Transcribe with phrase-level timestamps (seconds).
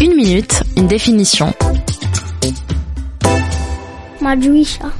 [0.00, 1.52] Une minute, une définition.
[4.20, 4.92] Maduisha.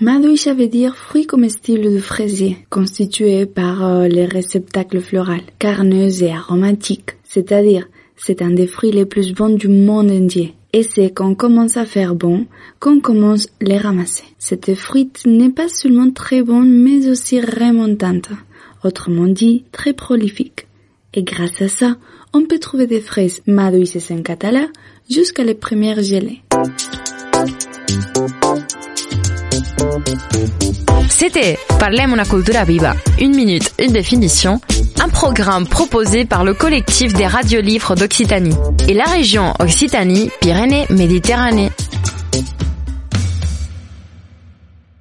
[0.00, 6.30] Maduisha veut dire fruit comestible de fraisier, constitué par euh, les réceptacles floraux, carneux et
[6.30, 7.16] aromatiques.
[7.24, 10.54] C'est-à-dire, c'est un des fruits les plus bons du monde entier.
[10.72, 12.46] Et c'est quand on commence à faire bon
[12.78, 14.24] qu'on commence les ramasser.
[14.38, 18.28] Cette fruit n'est pas seulement très bon, mais aussi remontante.
[18.84, 20.67] Autrement dit, très prolifique.
[21.14, 21.96] Et grâce à ça,
[22.34, 24.66] on peut trouver des fraises maduises en catalan
[25.08, 26.42] jusqu'à les premières gelées.
[31.08, 32.94] C'était Parlem una cultura viva.
[33.20, 34.60] Une minute, une définition.
[35.00, 38.56] Un programme proposé par le collectif des radiolivres d'Occitanie
[38.88, 41.70] et la région Occitanie-Pyrénées-Méditerranée.